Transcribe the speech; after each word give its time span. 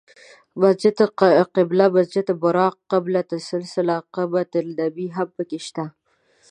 مسجد 0.61 0.97
قبله، 1.57 1.85
مسجد 1.97 2.27
براق، 2.43 2.75
قبة 2.91 3.29
السلسله، 3.39 3.95
قبة 4.15 4.51
النبی 4.63 5.07
هم 5.15 5.27
په 5.35 5.43
کې 5.49 5.59
شته. 5.65 5.85